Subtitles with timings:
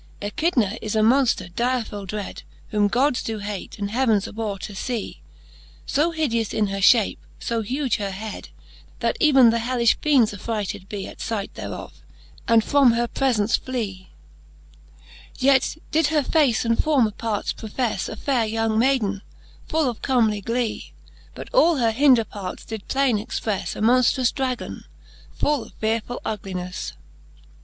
[0.19, 0.33] X.
[0.33, 2.37] Echidna is a Monfter direfuU dred,•
[2.69, 5.21] Whom Gods doe hate, and heavens abhor to fee;
[5.85, 8.49] So hideous is her fliape, fo huge her hed,
[8.99, 12.01] That even the hellifh fiends affrighted bee At fight thereof,
[12.47, 14.09] and from her prefence flee:
[15.37, 19.21] Yet did her face and former parts profefle A faire young May den,
[19.69, 20.93] fiill of comely g'ee;
[21.35, 24.85] But all her hinder parts did plaine expreife A monftrous Dragon,
[25.31, 26.93] full of fearefull uglinefle.